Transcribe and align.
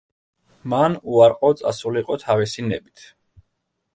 მან 0.71 0.95
უარყო 1.15 1.51
წასულიყო 1.59 2.17
თავისი 2.23 2.65
ნებით. 2.71 3.03